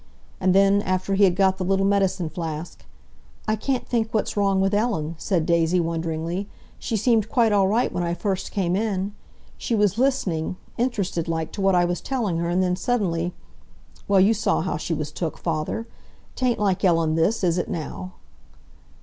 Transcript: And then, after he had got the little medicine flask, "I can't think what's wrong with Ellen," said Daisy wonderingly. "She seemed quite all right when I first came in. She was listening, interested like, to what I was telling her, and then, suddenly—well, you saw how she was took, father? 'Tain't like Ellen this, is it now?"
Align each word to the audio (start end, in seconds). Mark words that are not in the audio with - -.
And 0.39 0.55
then, 0.55 0.81
after 0.81 1.13
he 1.13 1.25
had 1.25 1.35
got 1.35 1.59
the 1.59 1.63
little 1.63 1.85
medicine 1.85 2.27
flask, 2.27 2.83
"I 3.47 3.55
can't 3.55 3.87
think 3.87 4.11
what's 4.15 4.35
wrong 4.35 4.59
with 4.59 4.73
Ellen," 4.73 5.13
said 5.19 5.45
Daisy 5.45 5.79
wonderingly. 5.79 6.49
"She 6.79 6.97
seemed 6.97 7.29
quite 7.29 7.51
all 7.51 7.67
right 7.67 7.93
when 7.93 8.01
I 8.01 8.15
first 8.15 8.49
came 8.51 8.75
in. 8.75 9.13
She 9.59 9.75
was 9.75 9.99
listening, 9.99 10.55
interested 10.75 11.27
like, 11.27 11.51
to 11.51 11.61
what 11.61 11.75
I 11.75 11.85
was 11.85 12.01
telling 12.01 12.39
her, 12.39 12.49
and 12.49 12.63
then, 12.63 12.75
suddenly—well, 12.75 14.19
you 14.19 14.33
saw 14.33 14.61
how 14.61 14.75
she 14.75 14.95
was 14.95 15.11
took, 15.11 15.37
father? 15.37 15.85
'Tain't 16.35 16.57
like 16.57 16.83
Ellen 16.83 17.13
this, 17.13 17.43
is 17.43 17.59
it 17.59 17.69
now?" 17.69 18.13